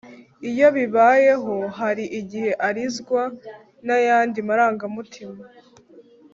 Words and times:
iyo 0.49 0.67
bibayeho, 0.75 1.55
hari 1.79 2.03
igihe 2.19 2.51
arizwa 2.67 3.21
n’ayandi 3.85 4.37
marangamutima 4.47 5.39